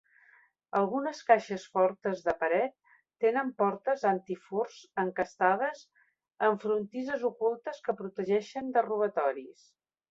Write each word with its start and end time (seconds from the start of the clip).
Algunes 0.77 1.19
caixes 1.27 1.65
fortes 1.75 2.23
de 2.29 2.33
paret 2.39 2.73
tenen 3.25 3.53
portes 3.63 4.07
antifurts 4.13 4.81
encastades 5.05 5.87
amb 6.49 6.67
frontisses 6.67 7.31
ocultes 7.33 7.87
que 7.89 8.01
protegeixen 8.03 8.77
de 8.79 8.89
robatoris. 8.93 9.73